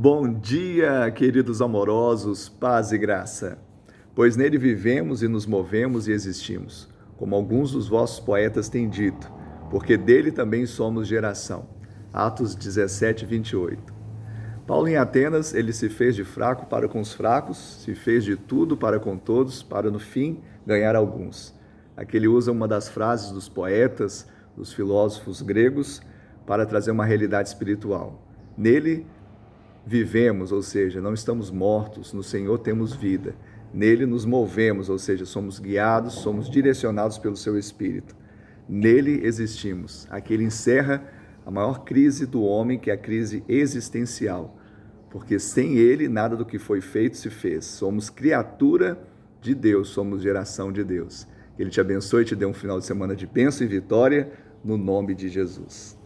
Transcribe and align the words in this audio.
Bom 0.00 0.32
dia, 0.32 1.10
queridos 1.10 1.60
amorosos, 1.60 2.48
paz 2.48 2.92
e 2.92 2.98
graça. 2.98 3.58
Pois 4.14 4.36
nele 4.36 4.56
vivemos 4.56 5.24
e 5.24 5.26
nos 5.26 5.44
movemos 5.44 6.06
e 6.06 6.12
existimos, 6.12 6.88
como 7.16 7.34
alguns 7.34 7.72
dos 7.72 7.88
vossos 7.88 8.20
poetas 8.20 8.68
têm 8.68 8.88
dito, 8.88 9.28
porque 9.72 9.96
dele 9.96 10.30
também 10.30 10.66
somos 10.66 11.08
geração. 11.08 11.66
Atos 12.12 12.54
17, 12.54 13.26
28. 13.26 13.92
Paulo 14.68 14.86
em 14.86 14.94
Atenas, 14.94 15.52
ele 15.52 15.72
se 15.72 15.88
fez 15.88 16.14
de 16.14 16.22
fraco 16.22 16.66
para 16.66 16.88
com 16.88 17.00
os 17.00 17.12
fracos, 17.12 17.82
se 17.82 17.92
fez 17.96 18.22
de 18.22 18.36
tudo 18.36 18.76
para 18.76 19.00
com 19.00 19.18
todos, 19.18 19.64
para 19.64 19.90
no 19.90 19.98
fim 19.98 20.40
ganhar 20.64 20.94
alguns. 20.94 21.52
Aqui 21.96 22.18
ele 22.18 22.28
usa 22.28 22.52
uma 22.52 22.68
das 22.68 22.88
frases 22.88 23.32
dos 23.32 23.48
poetas, 23.48 24.28
dos 24.56 24.72
filósofos 24.72 25.42
gregos, 25.42 26.00
para 26.46 26.64
trazer 26.64 26.92
uma 26.92 27.04
realidade 27.04 27.48
espiritual. 27.48 28.24
Nele 28.56 29.04
vivemos, 29.88 30.52
ou 30.52 30.60
seja, 30.60 31.00
não 31.00 31.14
estamos 31.14 31.50
mortos, 31.50 32.12
no 32.12 32.22
Senhor 32.22 32.58
temos 32.58 32.92
vida. 32.92 33.34
Nele 33.72 34.04
nos 34.04 34.26
movemos, 34.26 34.90
ou 34.90 34.98
seja, 34.98 35.24
somos 35.24 35.58
guiados, 35.58 36.12
somos 36.14 36.50
direcionados 36.50 37.16
pelo 37.16 37.36
seu 37.36 37.58
Espírito. 37.58 38.14
Nele 38.68 39.24
existimos. 39.24 40.06
Aqui 40.10 40.34
ele 40.34 40.44
encerra 40.44 41.02
a 41.44 41.50
maior 41.50 41.84
crise 41.84 42.26
do 42.26 42.42
homem, 42.42 42.78
que 42.78 42.90
é 42.90 42.94
a 42.94 42.98
crise 42.98 43.42
existencial. 43.48 44.58
Porque 45.08 45.38
sem 45.38 45.78
ele, 45.78 46.06
nada 46.06 46.36
do 46.36 46.44
que 46.44 46.58
foi 46.58 46.82
feito 46.82 47.16
se 47.16 47.30
fez. 47.30 47.64
Somos 47.64 48.10
criatura 48.10 48.98
de 49.40 49.54
Deus, 49.54 49.88
somos 49.88 50.20
geração 50.20 50.70
de 50.70 50.84
Deus. 50.84 51.26
Ele 51.58 51.70
te 51.70 51.80
abençoe 51.80 52.22
e 52.22 52.26
te 52.26 52.36
dê 52.36 52.44
um 52.44 52.52
final 52.52 52.78
de 52.78 52.84
semana 52.84 53.16
de 53.16 53.26
bênção 53.26 53.66
e 53.66 53.70
vitória, 53.70 54.30
no 54.62 54.76
nome 54.76 55.14
de 55.14 55.30
Jesus. 55.30 55.97